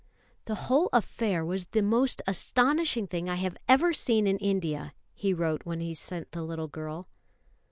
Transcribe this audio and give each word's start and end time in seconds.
"The 0.45 0.55
whole 0.65 0.89
affair 0.93 1.45
was 1.45 1.65
the 1.65 1.83
most 1.83 2.23
astonishing 2.25 3.05
thing 3.05 3.29
I 3.29 3.35
have 3.35 3.55
ever 3.69 3.93
seen 3.93 4.25
in 4.25 4.39
India," 4.39 4.95
he 5.13 5.31
wrote 5.31 5.63
when 5.63 5.79
he 5.79 5.93
sent 5.93 6.31
the 6.31 6.43
little 6.43 6.67
girl. 6.67 7.07